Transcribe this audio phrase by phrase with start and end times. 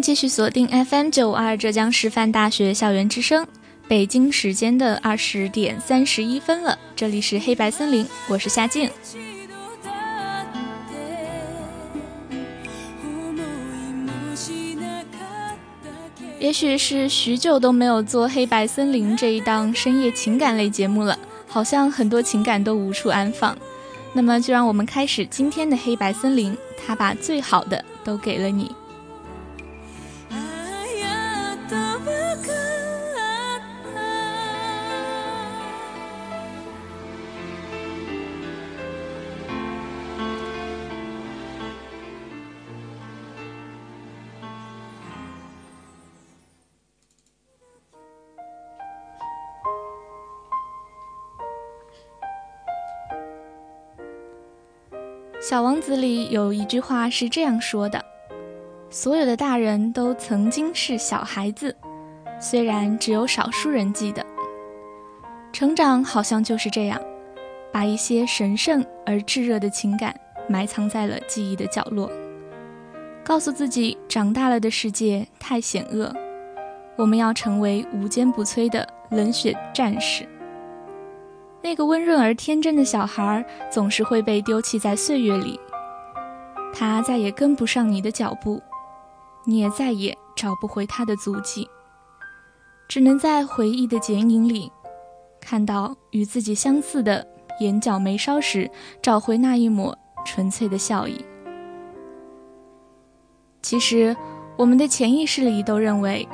[0.00, 3.46] 继续锁定 FM 九二浙江师范大学校园之声。
[3.86, 8.88] 北京时间的二十点三十一分了，这里是黑白森林，我是夏静。
[16.38, 23.56] 也许是许久都没有做黑白森林这一档深夜情感类节目了，好像很多情感都无处安放。
[24.12, 26.56] 那么，就让我们开始今天的黑白森林。
[26.86, 28.74] 他把最好的都给了你。
[55.50, 58.00] 小王子里有一句话是这样说的
[58.88, 61.74] ：“所有的大人都曾经是小孩子，
[62.40, 64.24] 虽然只有少数人记得。
[65.52, 67.02] 成长好像就是这样，
[67.72, 70.14] 把一些神圣而炙热的情感
[70.48, 72.08] 埋藏在了记忆的角落，
[73.24, 76.14] 告诉自己长大了的世界太险恶，
[76.94, 80.24] 我们要成为无坚不摧的冷血战士。”
[81.62, 85.60] 那个温润而天真的小孩总是会被丢弃在岁月里，
[86.72, 88.62] 他再也跟不上你的脚步，
[89.44, 91.68] 你也再也找不回他的足迹，
[92.88, 94.72] 只能在回忆的剪影里，
[95.40, 97.26] 看到与自己相似的
[97.60, 98.70] 眼角眉梢时，
[99.02, 101.22] 找回那一抹纯粹的笑意。
[103.60, 104.16] 其实，
[104.56, 106.26] 我们的潜意识里都认为，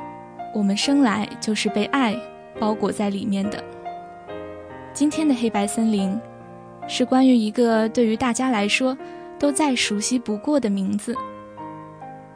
[0.55, 2.15] 我们生来就是被爱
[2.57, 3.61] 包裹在里面的。
[4.97, 6.19] 今天的黑白森林，
[6.87, 8.97] 是关于一个对于大家来说
[9.37, 11.15] 都再熟悉不过的名字。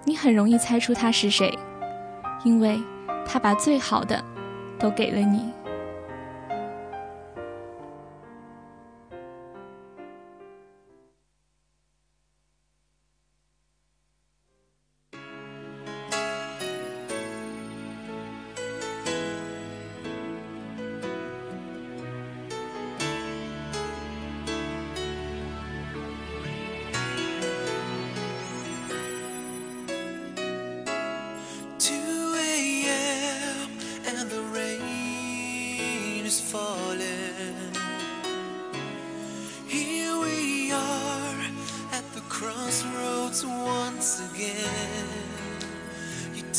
[0.06, 1.52] 你很容易猜出他是谁，
[2.44, 2.80] 因为
[3.26, 4.24] 他把最好的
[4.78, 5.52] 都给了你。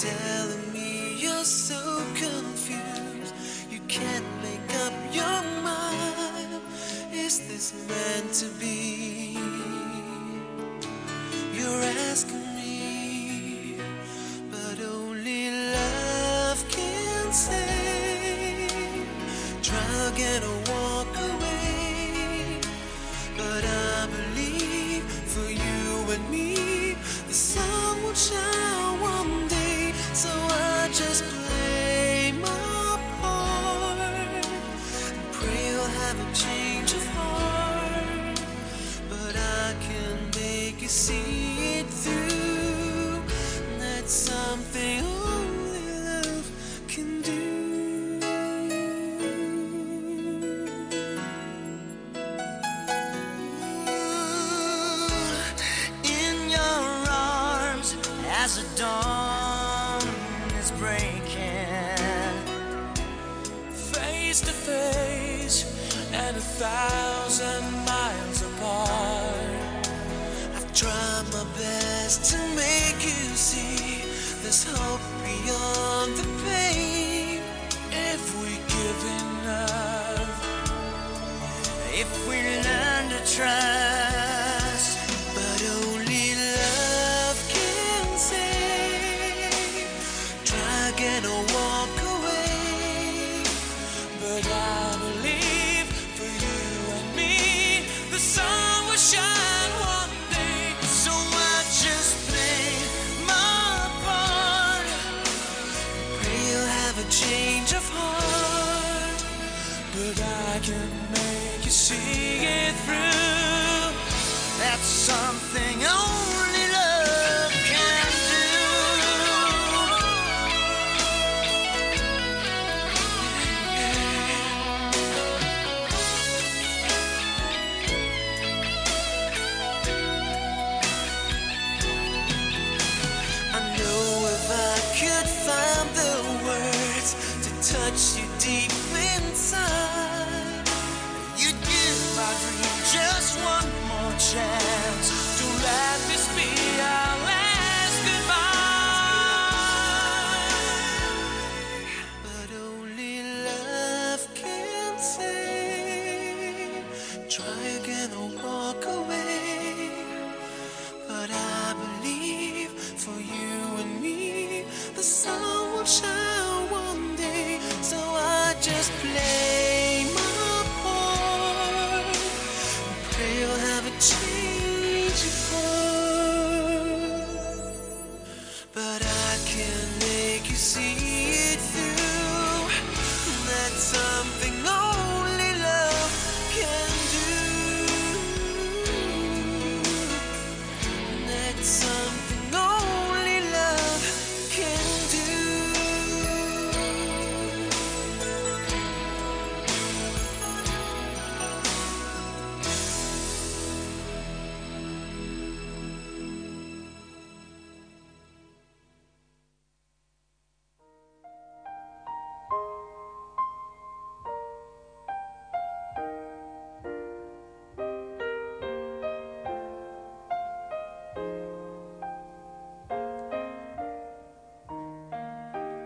[0.05, 0.32] myself.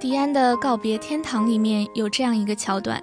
[0.09, 3.03] 迪安的告别天堂里面有这样一个桥段：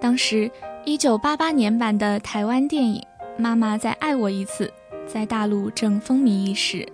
[0.00, 0.48] 当时
[0.84, 3.02] 1988年版的台湾电影
[3.42, 4.66] 《妈妈再爱我一次》
[5.12, 6.86] 在大陆正风靡一时。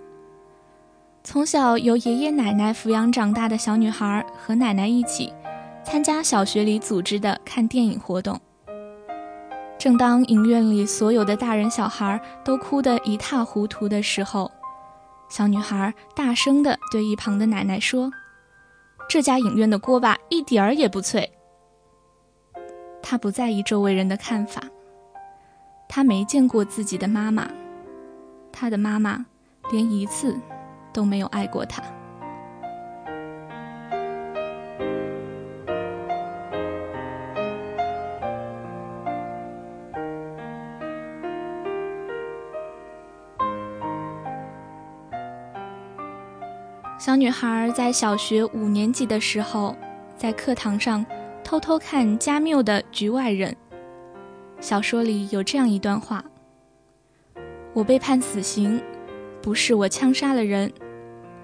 [1.23, 5.31] 从小由爷爷奶奶抚养长大的小女孩和奶奶一起
[5.83, 8.41] 参加小学里组织的看电影活动。
[9.77, 14.51] 正当影院里所有的大人小孩都哭得一塌糊涂的时候，
[15.29, 18.11] 小女孩大声地对一旁的奶奶说。
[19.07, 21.31] 这家影院的锅巴一点儿也不脆。
[23.01, 24.61] 他不在意周围人的看法，
[25.87, 27.49] 他没见过自己的妈妈，
[28.51, 29.25] 他的妈妈
[29.71, 30.37] 连一次
[30.91, 31.81] 都没有爱过他。
[47.07, 49.73] 小女孩在小学五年级的时候，
[50.17, 51.05] 在课堂上
[51.41, 53.49] 偷偷看加缪的《局外人》。
[54.59, 56.21] 小说里有这样一段话
[57.71, 58.81] ：“我被判死刑，
[59.41, 60.69] 不是我枪杀了人，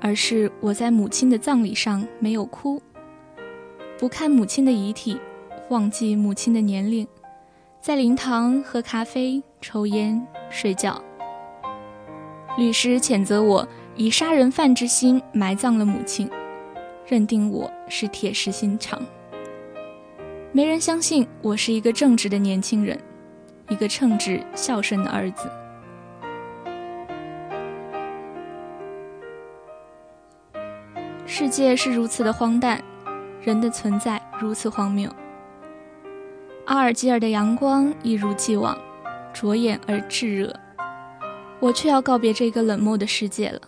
[0.01, 2.81] 而是我在母亲的葬礼上没有哭，
[3.97, 5.17] 不看母亲的遗体，
[5.69, 7.07] 忘记母亲的年龄，
[7.79, 11.01] 在灵堂喝咖啡、抽烟、睡觉。
[12.57, 13.65] 律师谴责我。”
[13.95, 16.27] 以杀人犯之心埋葬了母亲，
[17.05, 18.99] 认定我是铁石心肠。
[20.51, 22.99] 没人相信我是一个正直的年轻人，
[23.69, 25.47] 一个称职孝顺的儿子。
[31.27, 32.83] 世界是如此的荒诞，
[33.41, 35.07] 人的存在如此荒谬。
[36.65, 38.75] 阿尔及尔的阳光一如既往，
[39.33, 40.51] 灼眼而炙热，
[41.59, 43.61] 我却要告别这个冷漠的世界了。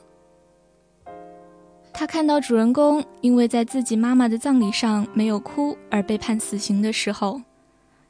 [1.98, 7.42] 他看到主人公因为在自己妈妈的葬礼上没有哭而被判死刑的时候，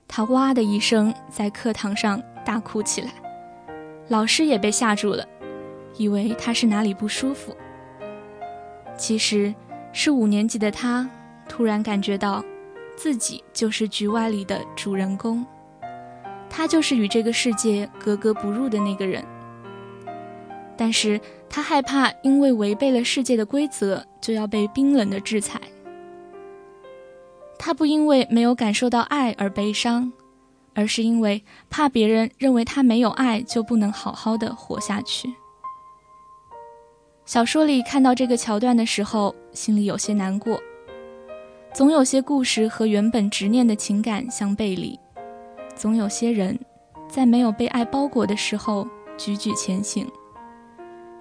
[0.07, 3.13] 他哇的一声在课堂上大哭起来。
[4.07, 5.23] 老师也被吓住了，
[5.97, 7.55] 以为他是哪里不舒服。
[8.97, 9.53] 其实
[9.93, 11.07] 是五年级的他
[11.47, 12.43] 突然感觉到，
[12.95, 15.45] 自己就是局外里的主人公，
[16.49, 19.23] 他就是与这个世界格格不入的那个人。
[20.75, 21.21] 但是
[21.55, 25.61] 他害怕，因为违背了世界的规则，就要被冰冷的制裁。
[27.57, 30.11] 他不因为没有感受到爱而悲伤，
[30.73, 35.33] 而是因为怕别人认为他没有爱就不能好好的活下去。
[37.23, 40.59] 小说里看到这个桥段的时候，心里有些难过。
[41.73, 44.99] 总有些故事和原本执念的情感相背离，
[45.73, 46.59] 总有些人，
[47.07, 48.85] 在没有被爱包裹的时候
[49.17, 50.05] 踽踽前行。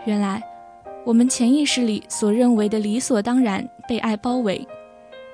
[0.07, 0.43] 原来，
[1.05, 4.67] 我们潜意识里所认为的理所当然被爱包围，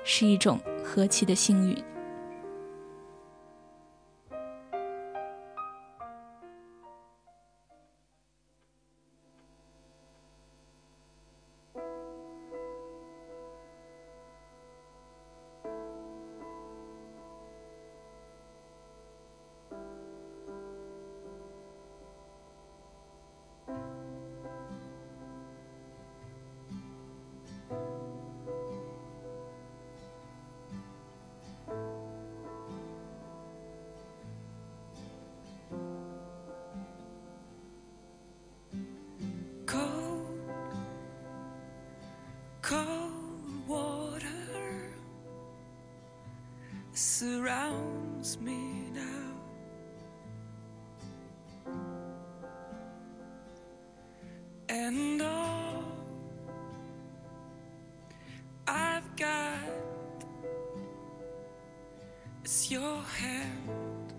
[0.05, 1.75] 是一种何其的幸运。
[42.71, 44.93] Cold water
[46.93, 49.33] surrounds me now.
[54.69, 55.83] And all
[58.65, 60.23] I've got
[62.45, 64.13] is your hand.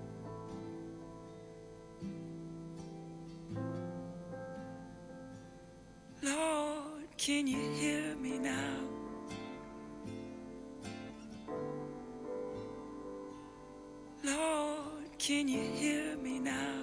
[6.23, 8.12] Lord, can you hear
[8.43, 8.75] now?
[14.25, 16.82] Lord, can you hear me now?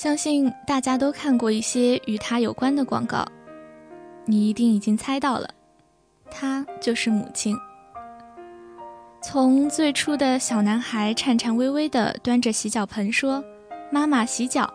[0.00, 3.22] 相信大家都看过一些与他有关的广告，
[4.24, 5.50] 你一定已经猜到了，
[6.30, 7.54] 他就是母亲。
[9.22, 13.44] 从最初的小男孩颤颤巍巍地端着洗脚盆说
[13.92, 14.72] ：“妈妈洗脚。”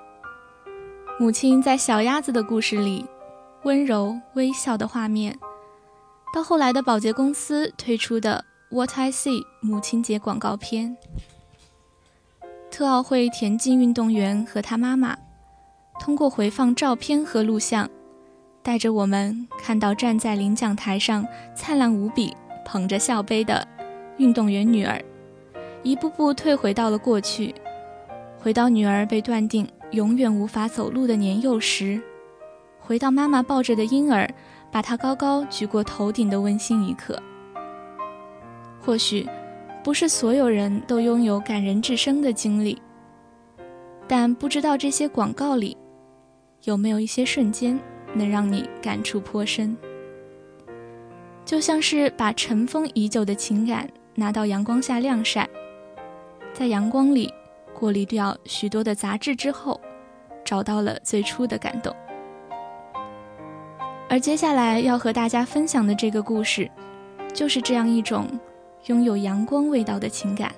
[1.20, 3.04] 母亲在小鸭子的故事里
[3.64, 5.36] 温柔微笑的画面，
[6.36, 10.96] 到后来的保洁公司推出的《What I See》母亲节广告片。
[12.78, 15.16] 特奥会田径运动员和他妈妈
[15.98, 17.90] 通过回放照片和录像，
[18.62, 22.36] 带着我们看到站在领奖台上灿烂无比、
[22.66, 23.66] 捧着校杯的
[24.18, 25.02] 运动员女儿，
[25.84, 27.56] 一步步退回到了过去，
[28.38, 32.02] 回到女儿被断定永远无法走路的年幼时，
[32.82, 34.30] 回到妈妈抱着的婴儿，
[34.70, 37.18] 把她高高举过头顶的温馨一刻。
[38.82, 39.26] 或许。
[39.86, 42.82] 不是所有人都拥有感人至深的经历，
[44.08, 45.78] 但不知道这些广告里
[46.64, 47.80] 有没有一些瞬间
[48.12, 49.78] 能让你感触颇深。
[51.46, 55.48] 就像是把尘封已久的情感拿到阳光下晾晒，
[56.52, 57.32] 在阳光里
[57.72, 59.80] 过滤掉许多的杂质之后，
[60.44, 61.96] 找到了最初的感动。
[64.10, 66.68] 而接下来要和大家分享的这个故事，
[67.36, 68.28] 就是这样一种。
[68.86, 70.54] 拥有阳光味道的情感。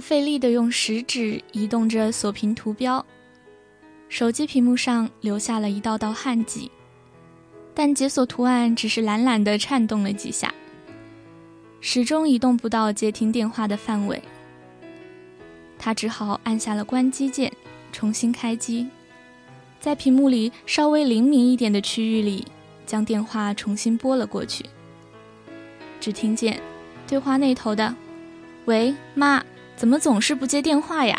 [0.00, 3.04] 费力地用食指移动着锁屏图标，
[4.08, 6.70] 手机屏幕上留下了一道道汗迹，
[7.74, 10.52] 但解锁图案只是懒懒地颤动了几下，
[11.80, 14.20] 始终移动不到接听电话的范围。
[15.78, 17.52] 他只好按下了关机键，
[17.92, 18.88] 重新开机，
[19.80, 22.46] 在屏幕里稍微灵敏一点的区域里，
[22.84, 24.64] 将电话重新拨了过去。
[26.00, 26.60] 只听见
[27.06, 27.94] 对话那头的
[28.66, 29.42] ：“喂，妈。”
[29.80, 31.18] 怎么总是不接电话呀？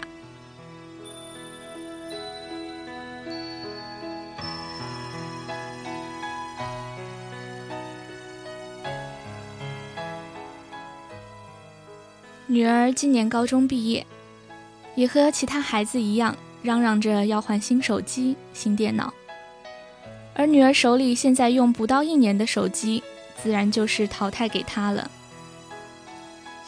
[12.46, 14.06] 女儿今年高中毕业，
[14.94, 19.12] 也和其他孩子一样，嚷嚷着要换新手机、新电脑。
[20.36, 23.02] 而女儿手里现在用不到一年的手机，
[23.42, 25.10] 自然就是淘汰给她了。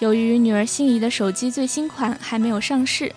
[0.03, 3.09] 由于女儿心仪的手机最新款还没有上市，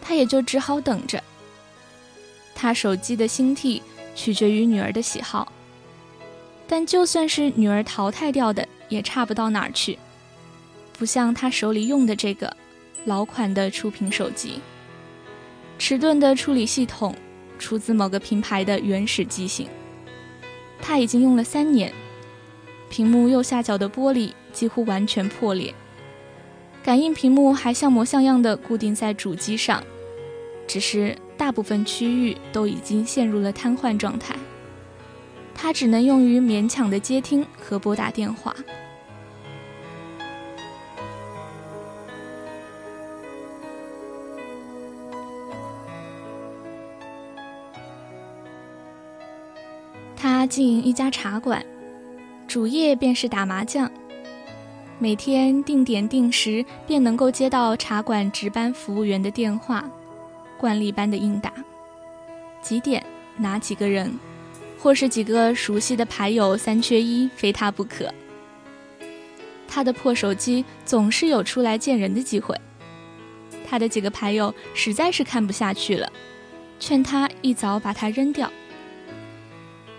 [0.00, 1.22] 她也就只好等着。
[2.56, 3.80] 她手机的新替
[4.16, 5.52] 取决于女儿的喜好，
[6.66, 9.96] 但就算是女儿淘汰掉的，也差不到哪儿去。
[10.98, 12.52] 不像她手里用的这个
[13.04, 14.60] 老款的触屏手机，
[15.78, 17.14] 迟钝的处理系统，
[17.60, 19.68] 出自某个品牌的原始机型。
[20.80, 21.92] 她已经用了三年，
[22.90, 25.72] 屏幕右下角的玻璃几乎完全破裂。
[26.82, 29.82] 感应屏幕还像模像样的固定在主机上，
[30.66, 34.34] 只是大部分区域都已经陷入了瘫痪状态。
[35.54, 38.54] 它只能用于勉强的接听和拨打电话。
[50.16, 51.64] 他经营一家茶馆，
[52.48, 53.88] 主业便是打麻将。
[55.02, 59.84] 每天定点定时便能够接到茶馆值班服务员的电话，
[60.56, 61.52] 惯例般的应答。
[62.62, 63.04] 几点？
[63.36, 64.16] 哪几个人？
[64.78, 68.14] 或是几个熟悉的牌友三缺一，非他不可。
[69.66, 72.56] 他的破手机总是有出来见人的机会。
[73.68, 76.12] 他的几个牌友实在是看不下去了，
[76.78, 78.48] 劝他一早把它扔掉。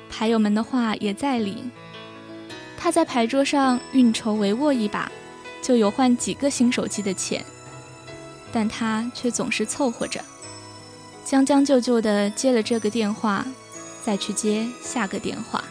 [0.10, 1.62] 牌友们的话也在理。
[2.84, 5.10] 他在牌桌上运筹帷幄一把，
[5.62, 7.42] 就有换几个新手机的钱，
[8.52, 10.22] 但他却总是凑合着，
[11.24, 13.46] 将将就就的接了这个电话，
[14.04, 15.64] 再去接下个电话。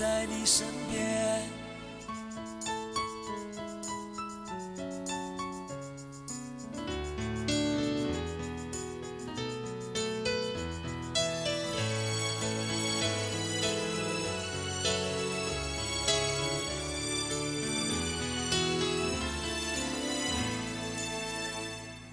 [0.00, 1.42] 在你身边。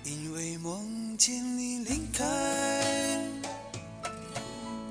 [0.04, 2.26] 因为梦见你离开，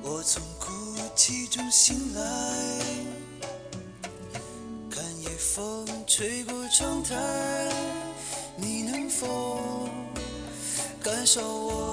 [0.02, 0.72] 我从哭
[1.14, 2.45] 泣中醒来，
[6.16, 7.14] 吹过窗台，
[8.56, 9.86] 你能否
[11.04, 11.85] 感受我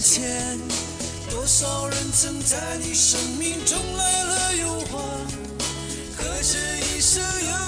[0.00, 0.58] 前？
[1.30, 5.26] 多少人曾在你生命中来了又还，
[6.16, 7.67] 可是一生有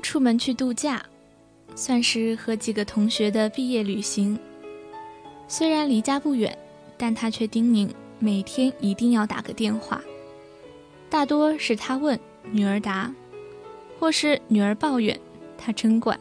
[0.00, 1.04] 出门去度假，
[1.74, 4.38] 算是和几个同学的毕业旅行。
[5.46, 6.56] 虽然离家不远，
[6.96, 10.02] 但他却叮咛每天一定要打个电话。
[11.08, 12.18] 大多是他问，
[12.50, 13.12] 女儿答，
[13.98, 15.18] 或是女儿抱怨，
[15.56, 16.18] 他真管。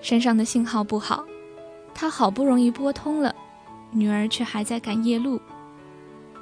[0.00, 1.24] 山上的信号不好，
[1.94, 3.34] 他好不容易拨通了，
[3.90, 5.40] 女儿却还在赶夜路。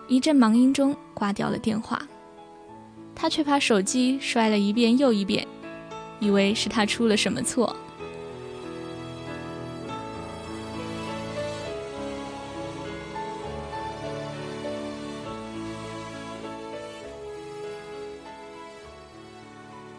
[0.09, 2.03] 一阵忙音中挂掉了电话。
[3.15, 5.47] 他却把手机摔了一遍又一遍，
[6.23, 7.75] 以为是他出了什么错。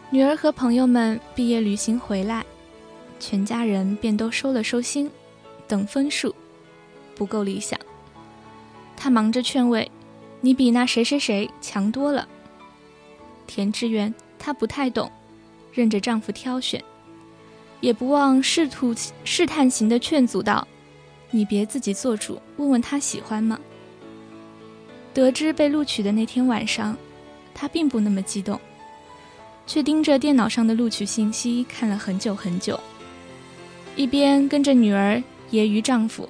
[0.08, 2.42] 女儿和朋友们毕业旅行回来，
[3.20, 5.10] 全家人便都收了收心，
[5.68, 6.34] 等分数，
[7.14, 7.78] 不够理想。
[8.96, 9.90] 他忙着劝慰
[10.40, 12.26] ：“你比那谁谁谁强多了。”
[13.46, 15.10] 填志愿他不太懂，
[15.74, 16.82] 任着丈夫挑选，
[17.80, 20.66] 也不忘试图试探型的劝阻道
[21.32, 23.58] ：“你别自己做主，问问他喜欢吗？”
[25.12, 26.96] 得知被录取的那天晚上，
[27.52, 28.60] 她并不那么激动。
[29.66, 32.78] 却盯着电脑上的录取信息看了很久很久，
[33.96, 35.16] 一边跟着女儿
[35.52, 36.28] 揶揄丈夫：“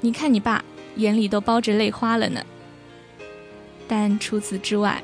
[0.00, 0.64] 你看你爸
[0.96, 2.42] 眼里都包着泪花了呢。”
[3.86, 5.02] 但除此之外，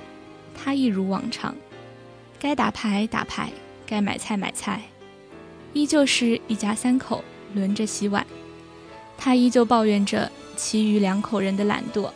[0.55, 1.55] 她一如往常，
[2.41, 3.53] 该打牌打牌，
[3.87, 4.81] 该买菜买菜，
[5.75, 7.23] 依旧是一家三口
[7.53, 8.27] 轮着洗碗。
[9.19, 12.11] 她依旧抱怨着其余两口人的懒惰。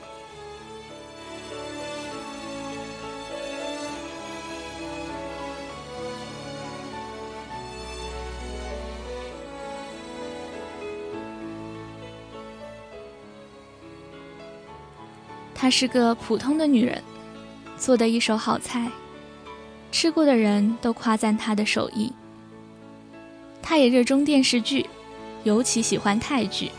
[15.55, 17.03] 她是个普通的女人，
[17.77, 18.91] 做的一手好菜，
[19.95, 22.13] 吃过的人都夸赞她的手艺。
[23.63, 24.85] 她也热衷电视剧，
[25.45, 26.73] 尤其喜欢泰剧。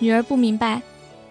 [0.00, 0.82] 女儿不明白，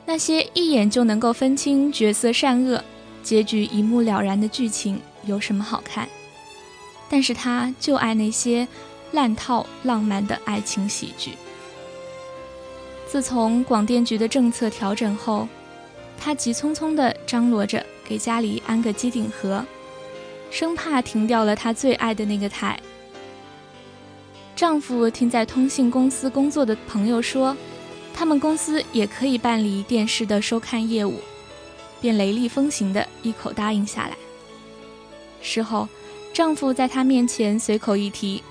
[0.05, 2.81] 那些一眼就能够分清角色善恶、
[3.21, 6.07] 结局一目了然的剧情有什么好看，
[7.09, 8.65] 但是她就爱那些
[9.11, 11.33] 烂套浪漫的爱情喜剧。
[13.05, 15.45] 自从广电局的政策调整后。
[16.17, 19.65] 她急匆匆地张罗着给家里安个机顶盒，
[20.53, 22.79] 生怕停掉了她最爱的那个台。
[24.55, 27.57] 丈夫听在通信公司工作的朋友说，
[28.13, 31.15] 他们公司也可以办理电视的收看业务，
[31.99, 34.15] 便雷厉风行的一口答应下来。
[35.41, 35.89] 事后，
[36.31, 38.43] 丈夫在她面前随口一提，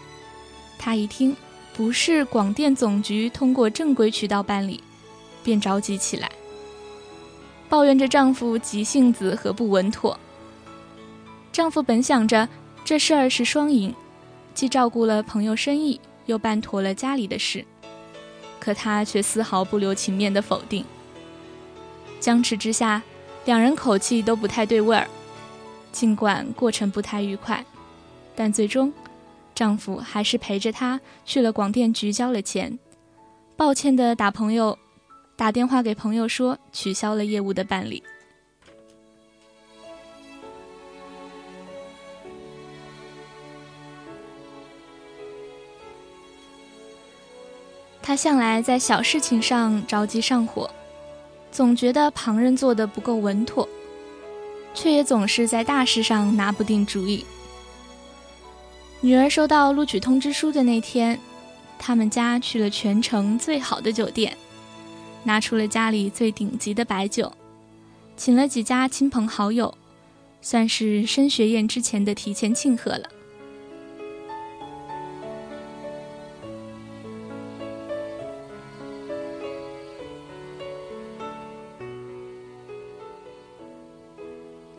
[0.76, 1.36] 她一听
[1.72, 4.82] 不是广电总局通过正规渠道办理，
[5.44, 6.28] 便着急起来。
[7.68, 10.18] 抱怨着丈夫急性子和不稳妥。
[11.52, 12.48] 丈夫本想着
[12.82, 13.94] 这事儿是双赢，
[14.54, 17.64] 既照顾了朋友生意，又办妥了家里的事，
[18.58, 20.84] 可他却丝毫不留情面的否定。
[22.18, 23.02] 僵持之下，
[23.44, 25.06] 两人口气都不太对味儿。
[25.92, 27.62] 尽管过程不太愉快，
[28.34, 28.90] 但最终，
[29.54, 32.78] 丈夫还是陪着她去了广电局交了钱，
[33.56, 34.78] 抱歉的打朋友。
[35.36, 38.02] 打电话给朋友说取消了业务的办理。
[48.02, 50.68] 他向来在小事情上着急上火，
[51.52, 53.68] 总觉得旁人做的不够稳妥，
[54.74, 57.24] 却也总是在大事上拿不定主意。
[59.00, 61.18] 女儿收到录取通知书的那天，
[61.78, 64.36] 他们家去了全城最好的酒店。
[65.24, 67.32] 拿出了家里最顶级的白酒，
[68.16, 69.72] 请了几家亲朋好友，
[70.40, 73.08] 算是升学宴之前的提前庆贺了。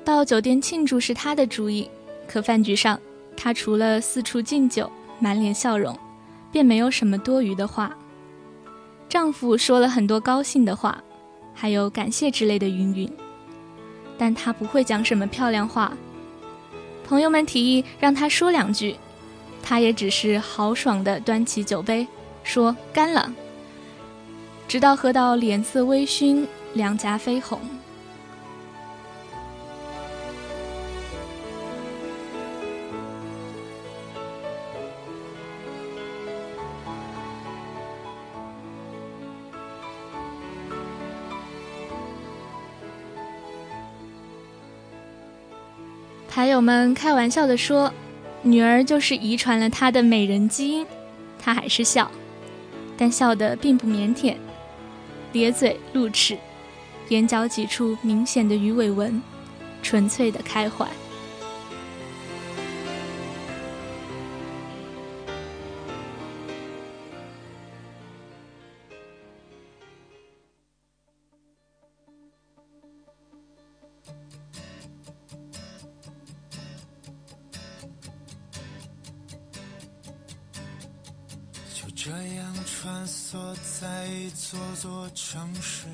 [0.06, 1.90] 到酒店庆祝是他的主意，
[2.28, 3.00] 可饭局上，
[3.38, 5.98] 他除了四处敬酒，满脸笑容，
[6.52, 7.96] 便没有什么多余的话。
[9.08, 11.02] 丈夫说了很多高兴的话，
[11.54, 13.10] 还有感谢之类的云云，
[14.18, 15.94] 但她不会讲什么漂亮话。
[17.06, 18.98] 朋友们提议让她说两句，
[19.62, 22.06] 她也只是豪爽地端起酒杯
[22.44, 23.32] 说干了，
[24.68, 27.60] 直到喝到脸色微醺，两颊绯红。
[46.64, 47.94] 我们开玩笑的说
[48.42, 50.88] ：“女儿就是遗传了她的美人基因。”
[51.38, 52.10] 她还是笑，
[52.96, 54.38] 但笑得并不腼腆，
[55.34, 56.38] 咧嘴露齿，
[57.10, 59.22] 眼角几处明显的鱼尾纹，
[59.82, 60.88] 纯粹的开怀。
[84.54, 85.88] 座座城市，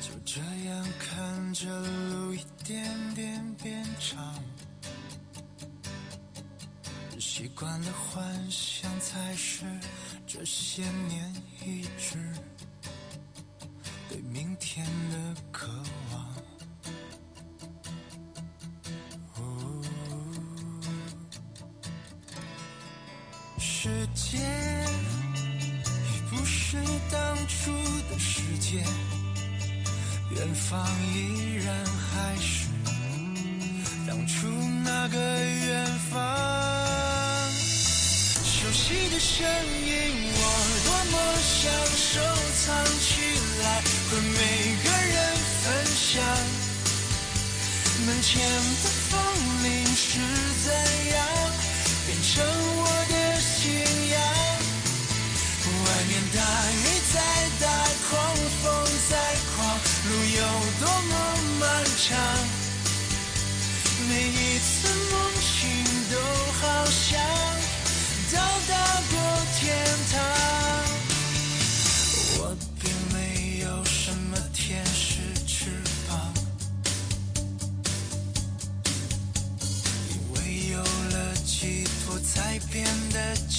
[0.00, 1.68] 就这样看着
[2.10, 4.34] 路一点点变长。
[7.16, 9.64] 习惯了幻想，才是
[10.26, 11.32] 这些年
[11.64, 12.18] 一直
[14.08, 15.68] 对明天的渴
[16.10, 16.34] 望。
[23.84, 26.76] 世界已不是
[27.10, 27.72] 当初
[28.08, 28.76] 的世界，
[30.36, 32.68] 远方依然还是
[34.06, 34.46] 当初
[34.84, 36.14] 那个远方。
[38.44, 39.44] 熟悉的声
[39.84, 40.40] 音，我
[40.84, 41.60] 多么想
[41.98, 42.22] 收
[42.62, 43.10] 藏起
[43.64, 44.38] 来，和每
[44.84, 45.16] 个人
[45.64, 46.22] 分享。
[48.06, 48.30] 门前
[48.84, 48.86] 的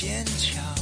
[0.03, 0.72] 坚强。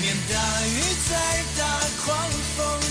[0.00, 0.34] 面大
[0.66, 0.80] 雨
[1.10, 1.12] 在
[1.58, 1.62] 大，
[2.04, 2.87] 狂风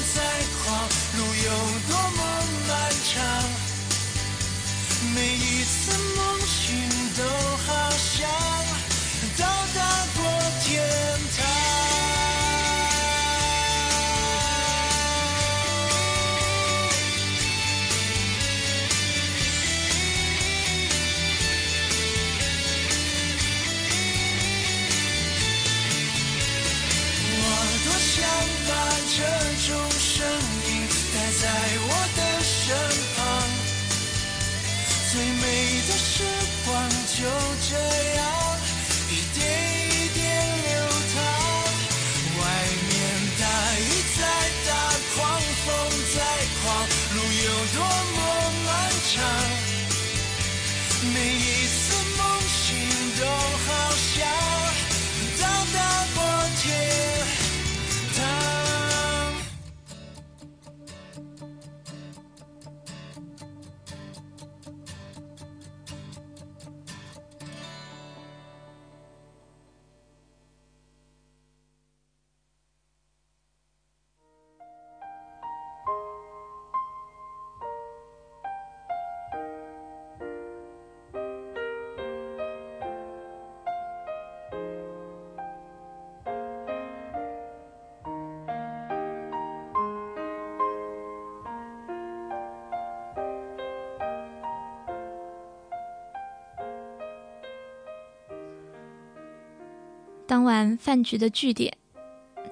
[100.77, 101.75] 饭局的据点，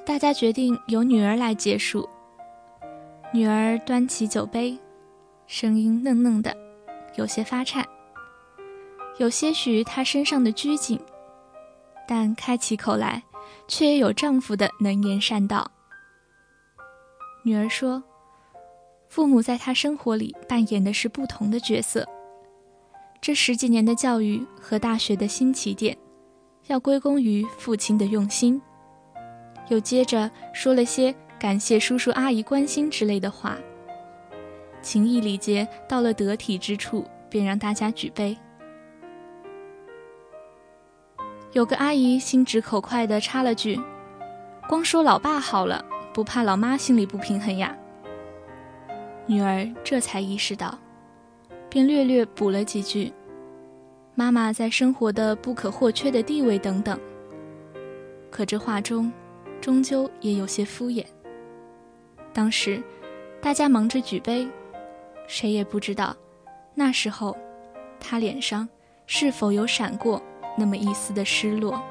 [0.05, 2.09] 大家决定由女儿来结束。
[3.34, 4.78] 女儿端起酒杯，
[5.47, 6.55] 声音嫩嫩的，
[7.15, 7.86] 有些发颤，
[9.17, 10.99] 有些许她身上的拘谨，
[12.07, 13.23] 但开起口来，
[13.67, 15.69] 却也有丈夫的能言善道。
[17.43, 18.03] 女儿说
[19.09, 22.07] ：“父母在她生活里扮演的是不同的角色，
[23.21, 25.97] 这十几年的教育和大学的新起点。”
[26.68, 28.61] 要归功于父亲的用心，
[29.70, 33.57] 又接着说了些感谢叔叔阿姨关心之类的话。
[34.82, 38.38] 情谊礼节到了得体之处，便让大家举杯。
[41.53, 43.80] 有个阿姨心直口快地插了句
[44.68, 47.76] ：“光说老爸好了，不怕老妈心里不平衡呀？”
[49.26, 50.78] 女儿这才意识到，
[51.70, 53.11] 便略略补了几句。
[54.18, 56.97] 妈妈在生活的不可或缺的地位等等，
[58.32, 59.11] 可这话中，
[59.59, 61.05] 终究也有些敷衍。
[62.34, 62.82] 当时，
[63.41, 64.47] 大家忙着举杯，
[65.28, 66.16] 谁也不知道，
[66.74, 67.36] 那时候，
[67.99, 68.68] 他脸上
[69.05, 70.22] 是否有闪过
[70.57, 71.84] 那么一丝的失落。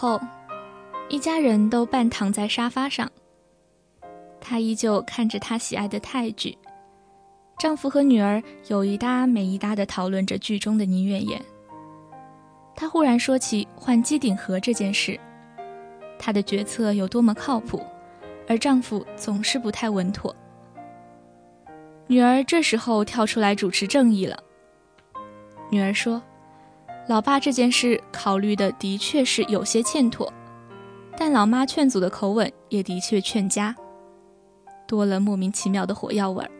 [0.00, 0.18] 后，
[1.10, 3.06] 一家人都半躺在沙发上。
[4.40, 6.56] 她依旧看着她喜爱的泰剧，
[7.58, 11.38] 丈夫和女儿有一搭没一搭地讨论着剧中的倪媛媛。
[12.74, 15.20] 她忽然说起换机顶盒这件事，
[16.18, 17.84] 她的决策有多么靠谱，
[18.48, 20.34] 而丈夫总是不太稳妥。
[22.06, 24.42] 女儿这时候跳出来主持正义了。
[25.70, 26.22] 女儿说。
[27.10, 30.32] 老爸这件事考虑的的确是有些欠妥，
[31.18, 33.74] 但老妈劝阻的口吻也的确劝佳，
[34.86, 36.50] 多了莫名其妙的火药味儿。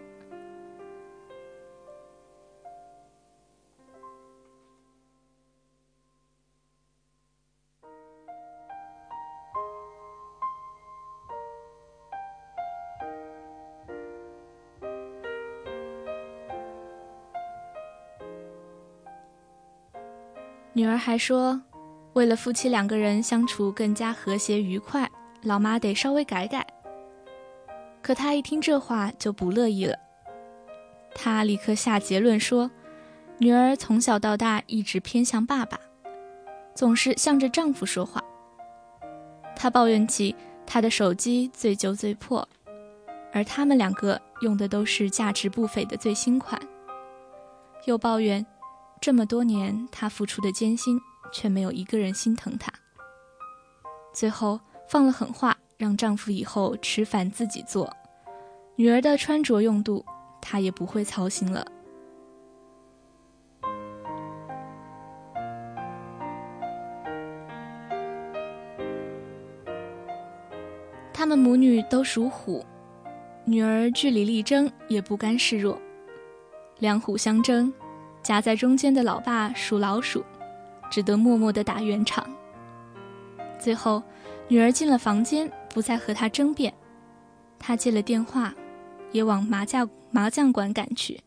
[21.01, 21.61] 还说，
[22.13, 25.11] 为了夫妻两个人相处更加和谐愉快，
[25.43, 26.67] 老妈得稍微改改。
[28.03, 29.97] 可她一听这话就不乐意了，
[31.15, 32.71] 她立刻下结论说，
[33.39, 35.81] 女儿从小到大一直偏向爸爸，
[36.75, 38.23] 总是向着丈夫说话。
[39.57, 40.37] 她抱怨起
[40.67, 42.47] 她的手机最旧最破，
[43.33, 46.61] 而他们两个用的都是价值不菲的最新款，
[47.87, 48.45] 又抱怨。
[49.01, 51.01] 这么多年，她付出的艰辛，
[51.33, 52.71] 却没有一个人心疼她。
[54.13, 57.91] 最后放了狠话，让丈夫以后吃饭自己做，
[58.77, 60.05] 女儿的穿着用度，
[60.43, 61.67] 她也不会操心了。
[71.13, 72.65] 他们母女都属虎，
[73.47, 75.81] 女儿据理力争，也不甘示弱，
[76.81, 77.73] 两虎相争。
[78.23, 80.25] 夹在中间的老爸属老鼠，
[80.91, 82.27] 只得默默地打圆场。
[83.59, 84.03] 最后，
[84.49, 86.73] 女儿进了房间，不再和他争辩。
[87.59, 88.55] 他接了电话，
[89.13, 91.21] 也往麻将麻将馆赶去。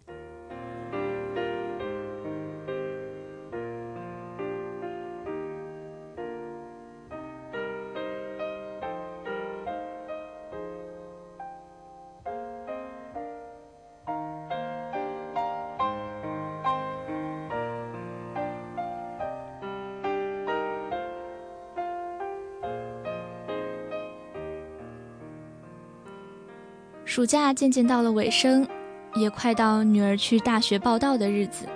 [27.14, 28.68] 暑假渐渐到了尾声，
[29.14, 31.68] 也快到女儿去大学报到的日子。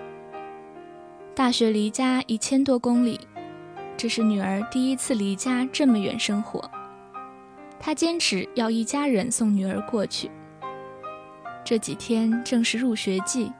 [1.35, 3.19] 大学离家一千多公里，
[3.95, 6.67] 这是女儿第一次离家这么远生活。
[7.79, 10.31] 她坚持要一家人送女儿过去。
[11.63, 13.51] 这几天正是入学季，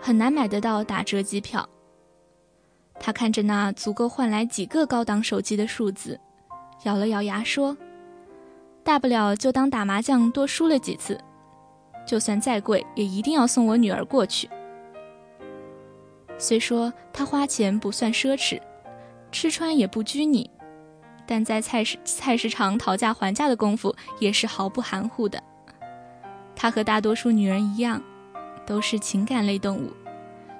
[0.00, 1.68] 很难买得到打折机票。
[3.00, 6.20] 她看着那足够换来几个高档手机的数字，
[6.84, 7.76] 咬了咬牙说。
[8.88, 11.20] 大不了就当打麻将多输了几次，
[12.06, 14.48] 就算再贵也一定要送我女儿过去。
[16.38, 18.58] 虽说他花钱不算奢侈，
[19.30, 20.50] 吃穿也不拘泥，
[21.26, 25.38] 但在菜市菜市场讨价还价的功夫也是毫不含糊的。
[26.56, 28.02] 他和大多数女人一样，
[28.64, 29.92] 都是情感类动物，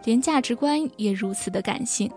[0.05, 2.13] 连价值观也如此的感性。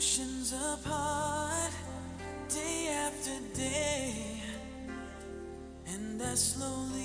[0.00, 1.72] Oceans apart,
[2.48, 4.40] day after day,
[5.88, 6.99] and I slowly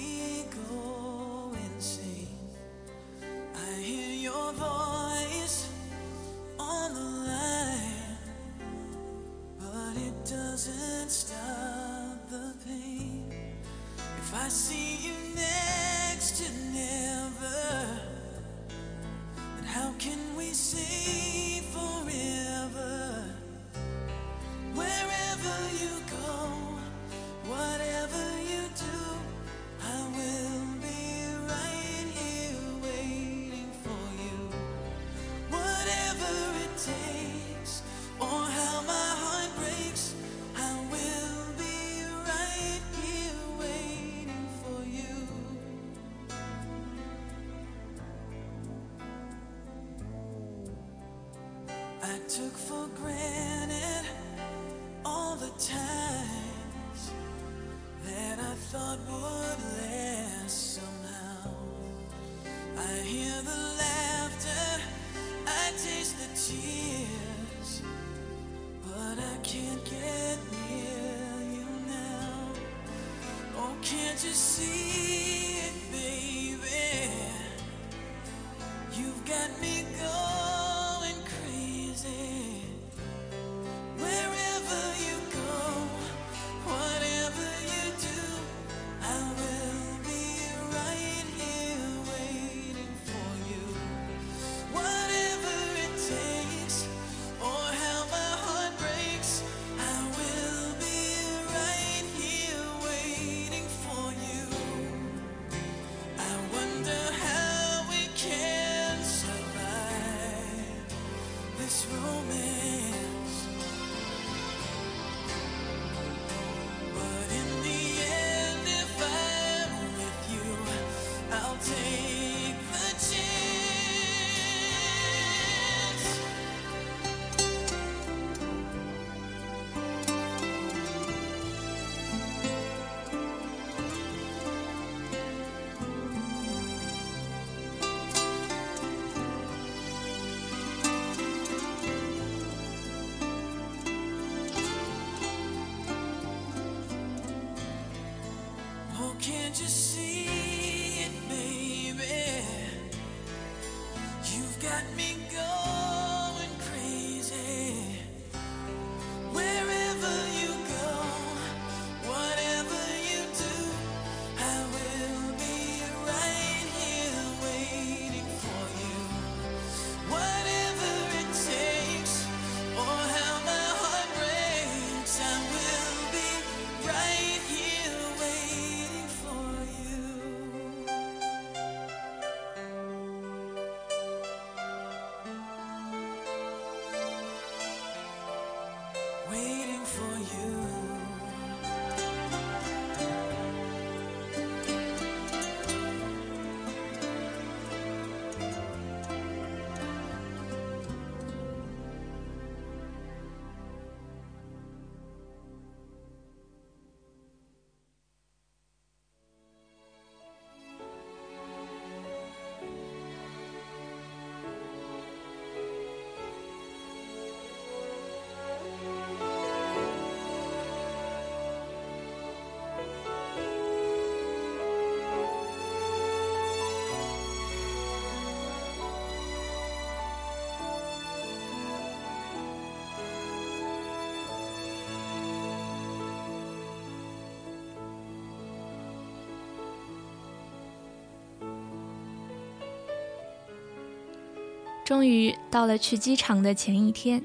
[244.85, 247.19] 终于到了去机场的前一天，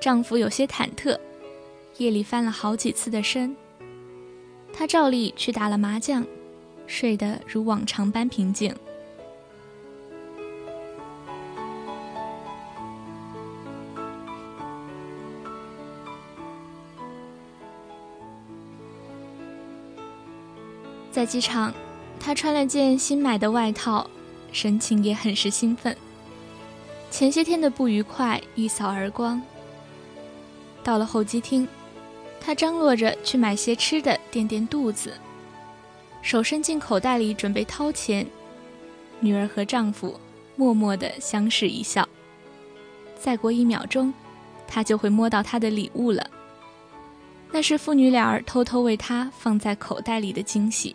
[0.00, 1.20] 丈夫有些忐忑，
[1.98, 3.54] 夜里翻了好几次的身。
[4.72, 6.24] 他照例去打了麻将，
[6.86, 8.74] 睡得如往常般平静。
[21.12, 21.74] 在机场，
[22.18, 24.08] 他穿了件新买的外套，
[24.50, 25.94] 神情也很是兴奋。
[27.18, 29.42] 前些天的不愉快一扫而光。
[30.84, 31.66] 到了候机厅，
[32.40, 35.12] 他张罗着去买些吃的垫垫肚子，
[36.22, 38.24] 手伸进口袋里准备掏钱。
[39.18, 40.14] 女儿和丈夫
[40.54, 42.08] 默默地相视一笑。
[43.18, 44.14] 再过一秒钟，
[44.68, 46.24] 他就会摸到他的礼物了。
[47.50, 50.94] 那是父女俩偷偷为他放在口袋里的惊喜。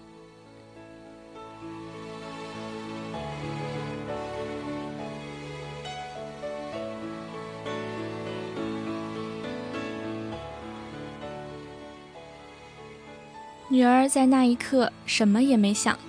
[13.84, 16.00] 女儿在那一刻什么也没想，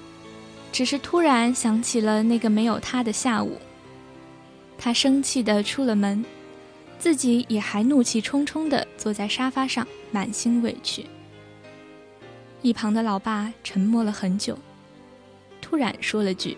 [0.71, 3.59] 只是突然想起了那个没有她的下午。
[4.79, 6.25] 她生气地出了门，
[7.01, 11.05] 自己也还怒气冲冲地坐在沙发上，满心委屈。
[12.63, 14.57] 一旁的老爸沉默了很久，
[15.61, 16.57] 突然说了句：“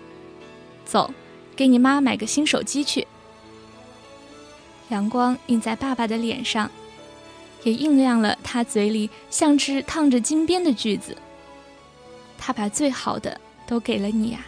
[0.85, 1.11] 走，
[1.57, 3.07] 给你妈买个新手机去。”
[4.91, 6.71] 阳光映在爸爸的脸上。
[7.63, 11.17] 也映亮了他嘴里像只烫着金边的句子。
[12.39, 14.47] 他把最好的都给了你呀。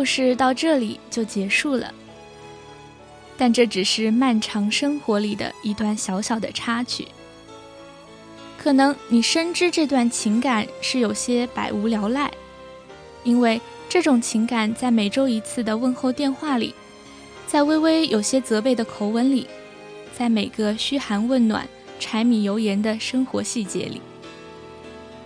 [0.00, 1.92] 故事到这里就结束了，
[3.36, 7.06] 但这只是漫长生活里的一段小小的插曲。
[8.56, 12.32] 可能你深知这段情感是有些百无聊赖，
[13.24, 16.74] 因为这种情感在每周一次的问候电话里，
[17.46, 19.46] 在微微有些责备的口吻里，
[20.16, 24.00] 在每个嘘寒问暖、柴米油盐的生活细节里，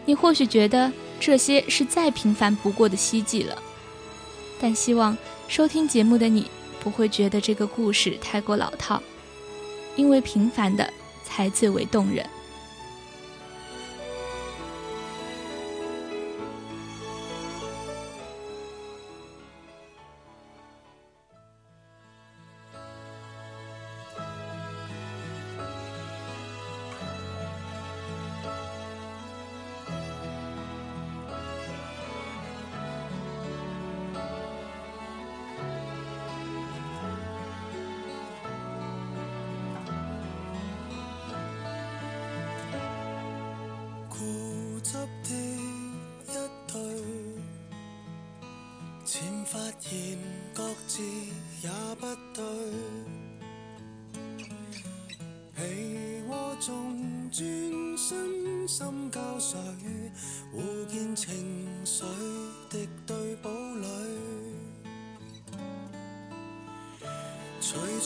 [0.05, 3.62] 你或许觉得这些是再平凡不过的希冀了。
[4.67, 5.15] 但希望
[5.47, 6.51] 收听节目的你
[6.81, 9.03] 不会觉得这个故事太过老套，
[9.95, 10.91] 因为平凡的
[11.23, 12.27] 才最为动人。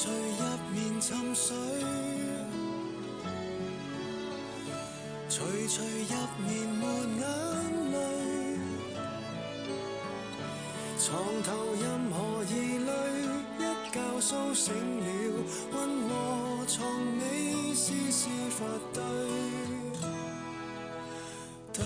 [0.00, 0.14] 徐徐入
[0.72, 1.56] 眠沉睡，
[5.28, 6.14] 徐徐入
[6.46, 6.86] 眠没
[7.18, 7.22] 眼
[7.90, 7.96] 泪，
[11.00, 11.08] 床
[11.42, 11.50] 头
[11.82, 12.88] 任何疑虑，
[13.58, 15.04] 一觉苏醒了，
[15.72, 15.76] 温
[16.08, 16.78] 和床
[17.18, 18.58] 尾丝丝发
[18.94, 19.02] 堆，
[21.72, 21.82] 对。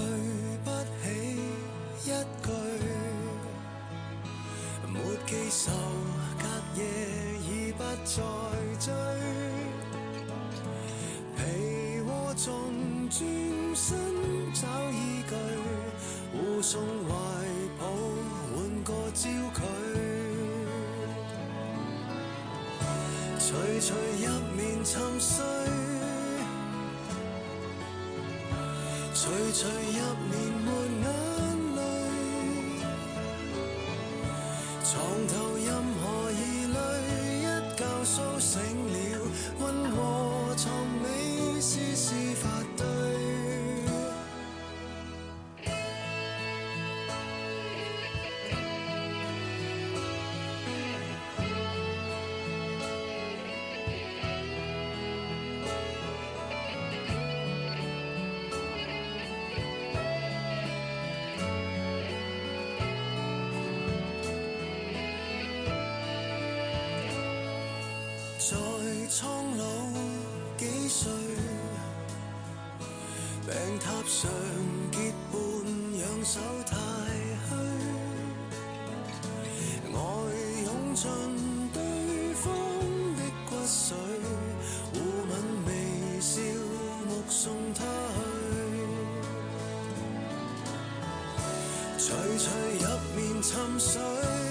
[13.14, 13.20] 转
[13.74, 13.98] 身
[14.54, 15.34] 找依据，
[16.32, 17.12] 互送怀
[17.78, 17.84] 抱，
[18.54, 19.60] 换个焦距。
[23.38, 23.92] 徐徐
[24.24, 25.44] 入眠沉睡，
[29.12, 30.00] 徐徐入
[30.30, 30.32] 眠
[30.64, 30.68] 没
[31.02, 31.04] 眼
[31.76, 31.80] 泪，
[34.82, 34.90] 床
[35.28, 35.68] 头任
[36.00, 36.02] 何
[36.32, 36.34] 疑
[36.66, 36.74] 虑。
[38.04, 38.94] 苏醒了，
[39.60, 39.96] 温和
[68.52, 68.58] 在
[69.08, 69.64] 苍老
[70.58, 71.10] 几岁，
[73.46, 74.30] 病榻上
[74.90, 75.34] 结伴，
[75.98, 76.76] 仰首太
[77.48, 77.50] 虚，
[79.90, 79.96] 爱
[80.66, 81.08] 涌进
[81.72, 81.80] 对
[82.34, 82.44] 方
[83.16, 83.94] 的骨髓，
[84.92, 84.94] 互
[85.30, 85.32] 吻
[85.66, 85.70] 微
[86.20, 86.42] 笑，
[87.08, 87.40] 目送
[87.72, 87.80] 他
[91.96, 92.04] 去，徐
[92.36, 92.44] 徐
[92.84, 92.86] 入
[93.16, 93.50] 眠沉
[93.80, 94.41] 睡。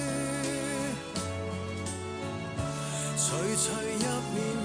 [3.61, 4.60] 吹入面。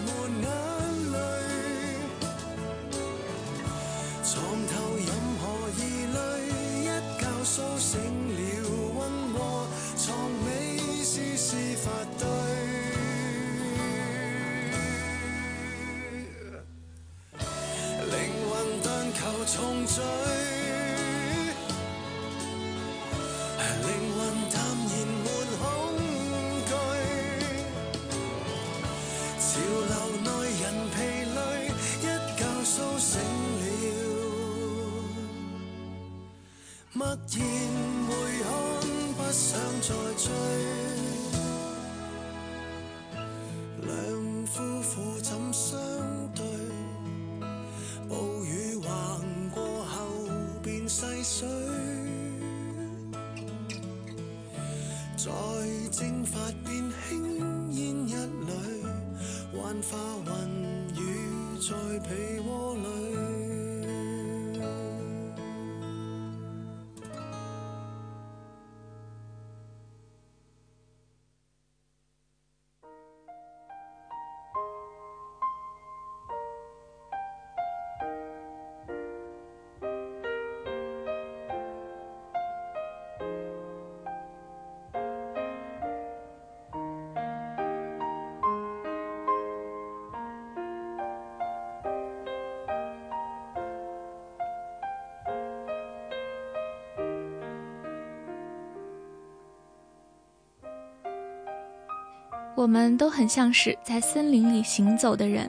[102.56, 105.48] 我们都很像是在森林里行走的人，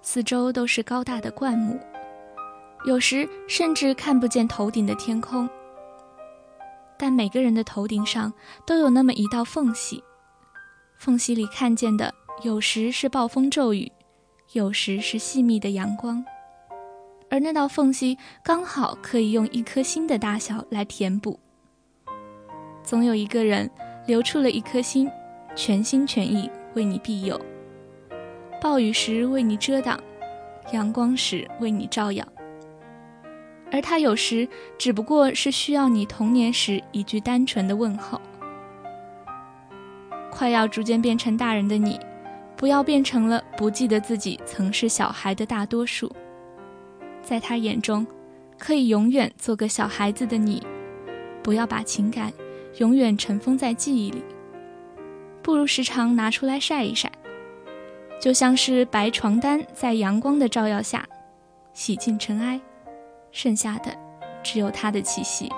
[0.00, 1.78] 四周都是高大的灌木，
[2.86, 5.46] 有时甚至看不见头顶的天空。
[6.96, 8.32] 但每个人的头顶上
[8.66, 10.02] 都有那么一道缝隙，
[10.96, 13.92] 缝隙里看见的有时是暴风骤雨，
[14.54, 16.24] 有时是细密的阳光，
[17.28, 21.38] 而那道缝隙刚好可以用一颗心的大小来填补。
[22.82, 23.70] 总有一个人
[24.06, 25.06] 留出了一颗心。
[25.54, 27.38] 全心全意为你庇佑，
[28.62, 29.98] 暴雨时为你遮挡，
[30.72, 32.26] 阳光时为你照耀。
[33.72, 34.48] 而他有时
[34.78, 38.20] 只不过是需要你童年时一句单纯的问候。
[40.30, 42.00] 快要逐渐变成大人的你，
[42.56, 46.10] 不要变成了不记得自己曾是小孩的大多数。
[47.22, 48.06] 在他眼中，
[48.58, 50.62] 可以永远做个小孩子的你，
[51.42, 52.32] 不要把情感
[52.78, 54.22] 永远尘封在记忆里。
[55.50, 57.10] 不如时常拿出来晒一晒，
[58.20, 61.04] 就像是白床单在阳光的照耀下
[61.72, 62.60] 洗尽尘埃，
[63.32, 63.92] 剩下的
[64.44, 65.50] 只有它的气息。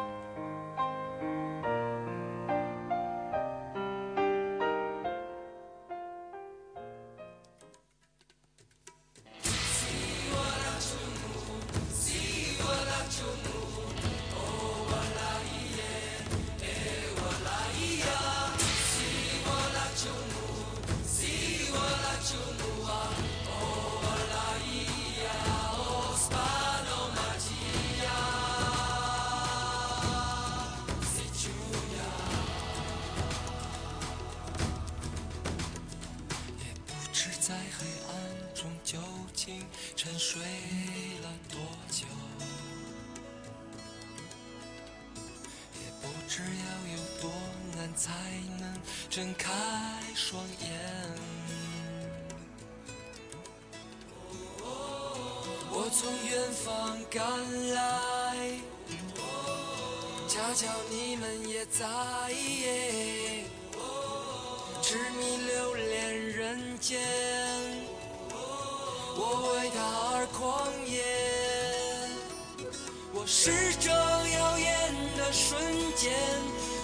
[73.45, 75.61] 是这耀眼的瞬
[75.97, 76.13] 间，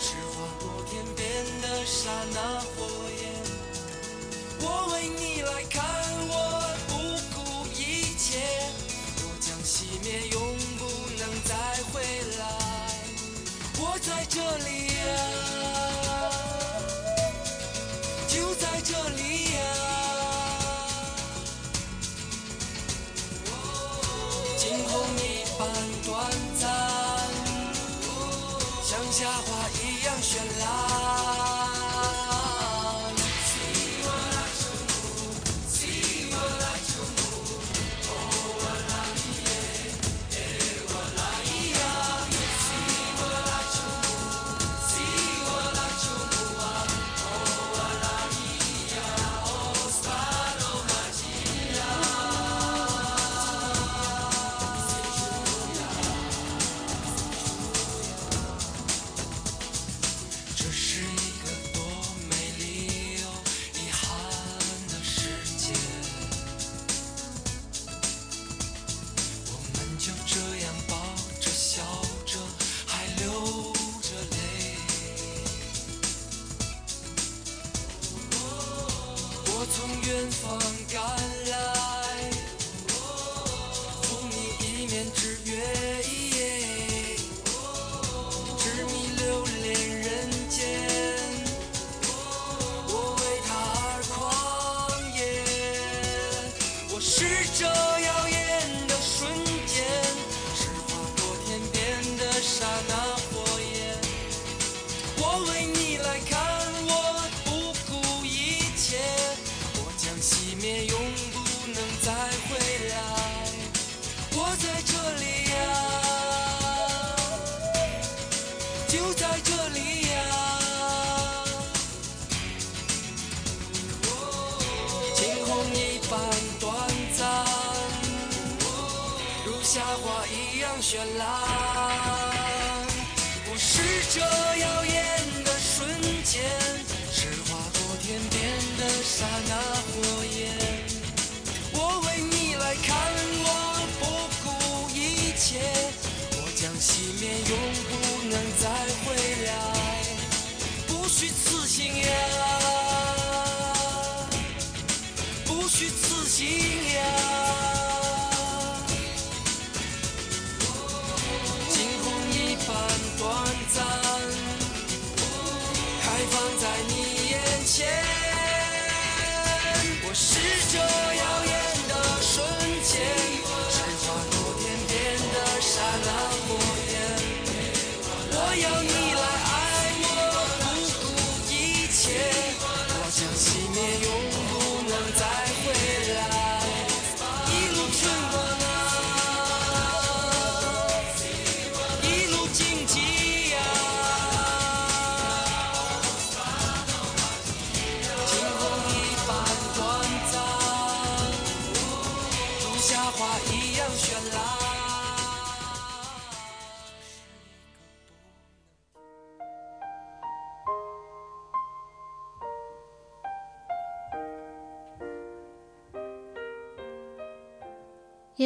[0.00, 1.24] 是划过天边
[1.62, 2.84] 的刹那火
[3.22, 3.30] 焰。
[4.60, 5.84] 我为你来看，
[6.26, 6.34] 我
[6.88, 6.92] 不
[7.32, 7.38] 顾
[7.68, 8.42] 一切，
[9.18, 10.36] 我将熄灭，永
[10.76, 10.84] 不
[11.20, 11.54] 能再
[11.92, 12.02] 回
[12.40, 12.42] 来。
[13.78, 14.77] 我在这里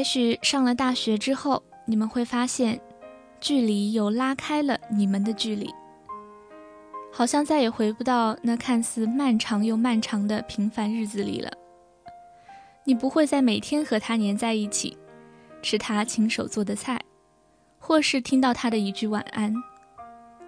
[0.02, 2.80] 也许上了大学之后，你们会发现，
[3.40, 5.72] 距离又拉开了你们的距离，
[7.12, 11.52] 好像再也回不到那看似漫长又漫长的平凡日子里了。
[12.82, 14.98] 你不会再每天和他黏在一起，
[15.62, 17.00] 吃他亲手做的菜，
[17.78, 19.54] 或是听到他的一句晚安，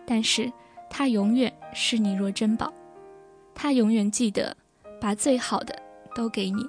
[0.05, 0.53] 但是
[0.91, 2.75] 他永远视你若珍宝，
[3.55, 4.57] 他永远记得
[5.01, 5.81] 把最好的
[6.13, 6.69] 都给你。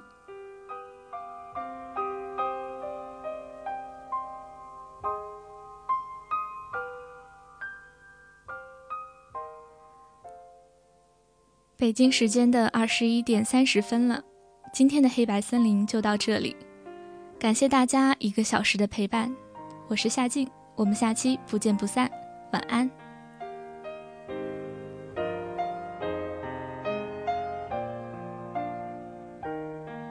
[11.78, 14.22] 北京时间的二十一点三十分了，
[14.72, 16.56] 今天的黑白森林就到这里，
[17.38, 19.30] 感谢大家一个小时的陪伴，
[19.86, 22.10] 我是夏静，我们下期不见不散，
[22.54, 22.90] 晚安。